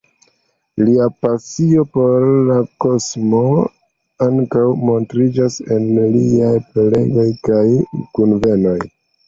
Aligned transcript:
Lia 0.85 1.09
pasio 1.25 1.83
por 1.97 2.25
la 2.47 2.55
kosmo 2.85 3.43
ankaŭ 4.29 4.65
montriĝas 4.89 5.61
en 5.77 5.87
liaj 6.17 6.51
prelegoj 6.73 7.31
kaj 7.49 7.63
kunvenoj. 8.19 8.79